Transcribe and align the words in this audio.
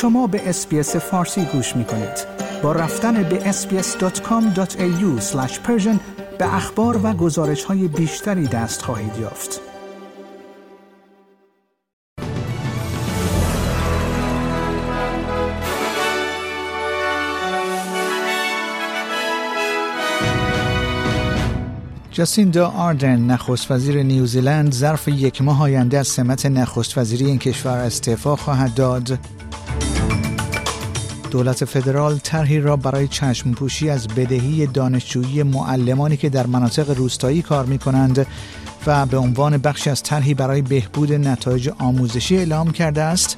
شما 0.00 0.26
به 0.26 0.48
SBS 0.48 0.96
فارسی 0.96 1.44
گوش 1.44 1.76
می 1.76 1.84
کنید. 1.84 2.26
با 2.62 2.72
رفتن 2.72 3.22
به 3.22 3.52
sbs.com.au 3.52 5.34
به 6.38 6.54
اخبار 6.54 7.00
و 7.02 7.12
گزارش 7.12 7.64
های 7.64 7.88
بیشتری 7.88 8.46
دست 8.46 8.82
خواهید 8.82 9.16
یافت. 9.20 9.60
جاسیندا 22.10 22.68
آردرن 22.68 23.20
نخست 23.20 23.70
وزیر 23.70 24.02
نیوزیلند 24.02 24.72
ظرف 24.72 25.08
یک 25.08 25.42
ماه 25.42 25.62
آینده 25.62 25.98
از 25.98 26.08
سمت 26.08 26.46
نخست 26.46 26.98
وزیری 26.98 27.26
این 27.26 27.38
کشور 27.38 27.78
استعفا 27.78 28.36
خواهد 28.36 28.74
داد 28.74 29.18
دولت 31.30 31.64
فدرال 31.64 32.18
طرحی 32.18 32.60
را 32.60 32.76
برای 32.76 33.08
چشم 33.08 33.52
پوشی 33.52 33.90
از 33.90 34.08
بدهی 34.08 34.66
دانشجویی 34.66 35.42
معلمانی 35.42 36.16
که 36.16 36.28
در 36.28 36.46
مناطق 36.46 36.90
روستایی 36.90 37.42
کار 37.42 37.66
می 37.66 37.78
کنند 37.78 38.26
و 38.86 39.06
به 39.06 39.16
عنوان 39.16 39.58
بخشی 39.58 39.90
از 39.90 40.02
طرحی 40.02 40.34
برای 40.34 40.62
بهبود 40.62 41.12
نتایج 41.12 41.70
آموزشی 41.78 42.36
اعلام 42.36 42.70
کرده 42.70 43.02
است 43.02 43.36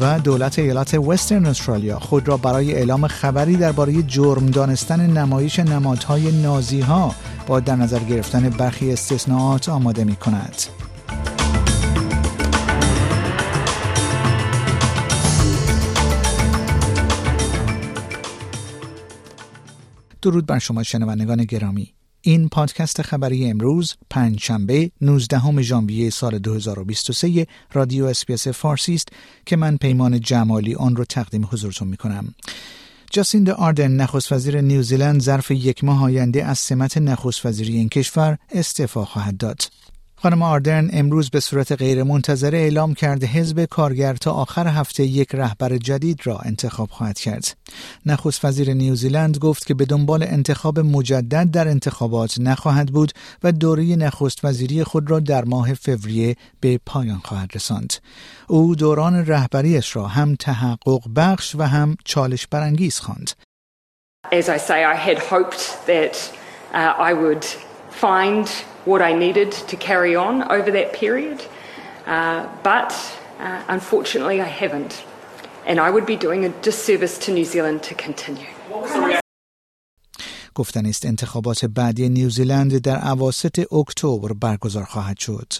و 0.00 0.18
دولت 0.18 0.58
ایالات 0.58 0.94
وسترن 0.94 1.46
استرالیا 1.46 1.98
خود 1.98 2.28
را 2.28 2.36
برای 2.36 2.74
اعلام 2.74 3.06
خبری 3.06 3.56
درباره 3.56 4.02
جرم 4.02 4.46
دانستن 4.46 5.06
نمایش 5.06 5.58
نمادهای 5.58 6.42
نازی 6.42 6.80
ها 6.80 7.14
با 7.46 7.60
در 7.60 7.76
نظر 7.76 7.98
گرفتن 7.98 8.48
برخی 8.48 8.92
استثناءات 8.92 9.68
آماده 9.68 10.04
می 10.04 10.16
کند. 10.16 10.62
درود 20.22 20.46
بر 20.46 20.58
شما 20.58 20.82
شنوندگان 20.82 21.44
گرامی 21.44 21.94
این 22.22 22.48
پادکست 22.48 23.02
خبری 23.02 23.50
امروز 23.50 23.94
پنجشنبه 24.10 24.90
19 25.00 25.62
ژانویه 25.62 26.10
سال 26.10 26.38
2023 26.38 27.46
رادیو 27.72 28.04
SBS 28.04 28.48
فارسی 28.48 28.94
است 28.94 29.08
که 29.46 29.56
من 29.56 29.76
پیمان 29.76 30.20
جمالی 30.20 30.74
آن 30.74 30.96
را 30.96 31.04
تقدیم 31.04 31.48
حضورتون 31.52 31.88
می 31.88 31.96
کنم. 31.96 32.34
جاسیندا 33.10 33.50
آردرن 33.50 33.90
نخست 33.90 34.32
وزیر 34.32 34.60
نیوزیلند 34.60 35.20
ظرف 35.20 35.50
یک 35.50 35.84
ماه 35.84 36.04
آینده 36.04 36.44
از 36.44 36.58
سمت 36.58 36.98
نخست 36.98 37.46
وزیری 37.46 37.76
این 37.76 37.88
کشور 37.88 38.38
استعفا 38.50 39.04
خواهد 39.04 39.36
داد. 39.36 39.62
خانم 40.22 40.42
آردرن 40.42 40.90
امروز 40.92 41.30
به 41.30 41.40
صورت 41.40 41.72
غیرمنتظره 41.72 42.58
اعلام 42.58 42.94
کرده 42.94 43.26
حزب 43.26 43.64
کارگر 43.64 44.14
تا 44.14 44.32
آخر 44.32 44.66
هفته 44.66 45.02
یک 45.02 45.34
رهبر 45.34 45.76
جدید 45.76 46.26
را 46.26 46.38
انتخاب 46.38 46.90
خواهد 46.90 47.18
کرد. 47.18 47.56
نخست 48.06 48.44
وزیر 48.44 48.74
نیوزیلند 48.74 49.38
گفت 49.38 49.66
که 49.66 49.74
به 49.74 49.84
دنبال 49.84 50.22
انتخاب 50.22 50.80
مجدد 50.80 51.50
در 51.50 51.68
انتخابات 51.68 52.40
نخواهد 52.40 52.88
بود 52.88 53.12
و 53.42 53.52
دوره 53.52 53.96
نخست 53.96 54.44
وزیری 54.44 54.84
خود 54.84 55.10
را 55.10 55.20
در 55.20 55.44
ماه 55.44 55.74
فوریه 55.74 56.36
به 56.60 56.80
پایان 56.86 57.20
خواهد 57.24 57.50
رساند. 57.54 57.94
او 58.48 58.74
دوران 58.74 59.26
رهبریش 59.26 59.96
را 59.96 60.06
هم 60.06 60.34
تحقق 60.34 61.02
بخش 61.16 61.54
و 61.54 61.62
هم 61.62 61.96
چالش 62.04 62.46
برانگیز 62.46 62.98
خواند. 62.98 63.30
As 64.32 64.48
I 64.48 64.58
say, 64.58 64.84
I 64.84 64.96
had 65.08 65.18
hoped 65.18 65.62
that 65.86 66.14
uh, 66.74 67.08
I 67.08 67.12
would 67.14 67.69
find 67.89 68.47
what 68.85 69.01
I 69.01 69.13
needed 69.13 69.51
to 69.51 69.75
carry 69.75 70.15
on 70.15 70.43
over 70.51 70.69
that 70.71 70.93
period, 70.93 71.43
uh, 72.05 72.47
but 72.63 72.91
uh, 73.39 73.63
unfortunately 73.67 74.41
I 74.41 74.49
haven't. 74.63 75.03
And 75.65 75.79
I 75.79 75.89
would 75.89 76.05
be 76.05 76.15
doing 76.15 76.45
a 76.45 76.49
disservice 76.49 77.17
to 77.25 77.31
New 77.31 77.45
Zealand 77.45 77.83
to 77.83 77.95
continue. 77.95 78.47
گفتن 80.55 80.85
است 80.85 81.05
انتخابات 81.05 81.65
بعدی 81.65 82.09
نیوزیلند 82.09 82.77
در 82.77 83.07
اواسط 83.07 83.73
اکتبر 83.73 84.33
برگزار 84.33 84.83
خواهد 84.83 85.17
شد. 85.17 85.53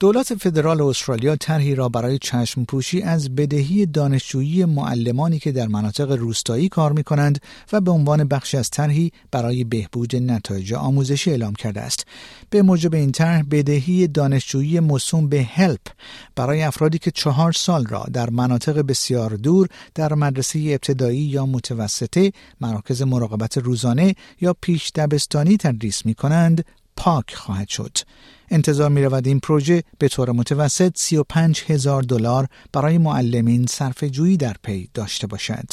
دولت 0.00 0.34
فدرال 0.34 0.80
استرالیا 0.80 1.36
طرحی 1.36 1.74
را 1.74 1.88
برای 1.88 2.18
چشم 2.18 2.64
پوشی 2.64 3.02
از 3.02 3.34
بدهی 3.34 3.86
دانشجویی 3.86 4.64
معلمانی 4.64 5.38
که 5.38 5.52
در 5.52 5.66
مناطق 5.66 6.10
روستایی 6.12 6.68
کار 6.68 6.92
می 6.92 7.04
کنند 7.04 7.40
و 7.72 7.80
به 7.80 7.90
عنوان 7.90 8.24
بخشی 8.24 8.56
از 8.56 8.70
طرحی 8.70 9.12
برای 9.30 9.64
بهبود 9.64 10.16
نتایج 10.16 10.74
آموزشی 10.74 11.30
اعلام 11.30 11.54
کرده 11.54 11.80
است. 11.80 12.06
به 12.50 12.62
موجب 12.62 12.94
این 12.94 13.12
طرح 13.12 13.42
بدهی 13.42 14.06
دانشجویی 14.08 14.80
مصوم 14.80 15.28
به 15.28 15.42
هلپ 15.42 15.86
برای 16.36 16.62
افرادی 16.62 16.98
که 16.98 17.10
چهار 17.10 17.52
سال 17.52 17.86
را 17.86 18.06
در 18.12 18.30
مناطق 18.30 18.80
بسیار 18.80 19.30
دور 19.30 19.68
در 19.94 20.14
مدرسه 20.14 20.58
ابتدایی 20.58 21.20
یا 21.20 21.46
متوسطه، 21.46 22.32
مراکز 22.60 23.02
مراقبت 23.02 23.58
روزانه 23.58 24.14
یا 24.40 24.56
پیش 24.60 24.92
دبستانی 24.94 25.56
تدریس 25.56 26.06
می 26.06 26.14
کنند 26.14 26.64
پاک 27.02 27.34
خواهد 27.34 27.68
شد. 27.68 27.98
انتظار 28.50 28.90
می 28.90 29.02
رود 29.04 29.26
این 29.26 29.40
پروژه 29.40 29.82
به 29.98 30.08
طور 30.08 30.32
متوسط 30.32 30.92
35 30.94 31.62
هزار 31.66 32.02
دلار 32.02 32.48
برای 32.72 32.98
معلمین 32.98 33.66
صرف 33.66 34.04
جویی 34.04 34.36
در 34.36 34.56
پی 34.62 34.88
داشته 34.94 35.26
باشد. 35.26 35.68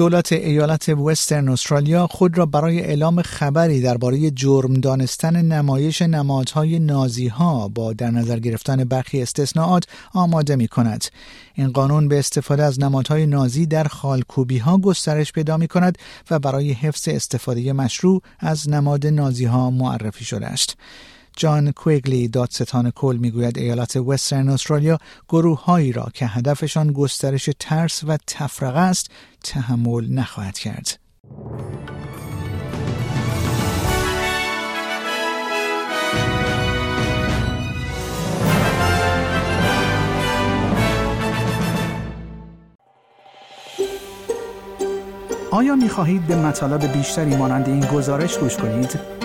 دولت 0.00 0.32
ایالت 0.32 0.88
وسترن 0.88 1.48
استرالیا 1.48 2.06
خود 2.06 2.38
را 2.38 2.46
برای 2.46 2.80
اعلام 2.80 3.22
خبری 3.22 3.80
درباره 3.80 4.30
جرم 4.30 4.74
دانستن 4.74 5.42
نمایش 5.42 6.02
نمادهای 6.02 6.78
نازی 6.78 7.28
ها 7.28 7.68
با 7.68 7.92
در 7.92 8.10
نظر 8.10 8.38
گرفتن 8.38 8.84
برخی 8.84 9.22
استثناءات 9.22 9.84
آماده 10.12 10.56
می 10.56 10.68
کند. 10.68 11.04
این 11.54 11.72
قانون 11.72 12.08
به 12.08 12.18
استفاده 12.18 12.62
از 12.62 12.80
نمادهای 12.80 13.26
نازی 13.26 13.66
در 13.66 13.84
خالکوبی 13.84 14.58
ها 14.58 14.78
گسترش 14.78 15.32
پیدا 15.32 15.56
می 15.56 15.68
کند 15.68 15.98
و 16.30 16.38
برای 16.38 16.72
حفظ 16.72 17.08
استفاده 17.08 17.72
مشروع 17.72 18.22
از 18.38 18.68
نماد 18.68 19.06
نازی 19.06 19.44
ها 19.44 19.70
معرفی 19.70 20.24
شده 20.24 20.46
است. 20.46 20.76
جان 21.36 21.72
کویگلی 21.72 22.28
دادستان 22.28 22.90
کل 22.90 23.16
می‌گوید 23.20 23.58
ایالت 23.58 23.96
وسترن 23.96 24.48
استرالیا 24.48 24.98
گروه 25.28 25.64
هایی 25.64 25.92
را 25.92 26.08
که 26.14 26.26
هدفشان 26.26 26.92
گسترش 26.92 27.50
ترس 27.58 28.04
و 28.04 28.18
تفرقه 28.26 28.78
است 28.78 29.10
تحمل 29.44 30.12
نخواهد 30.12 30.58
کرد. 30.58 30.98
آیا 45.52 45.74
می 45.74 45.88
خواهید 45.88 46.26
به 46.26 46.36
مطالب 46.36 46.92
بیشتری 46.92 47.36
مانند 47.36 47.68
این 47.68 47.80
گزارش 47.80 48.38
گوش 48.38 48.56
کنید؟ 48.56 49.19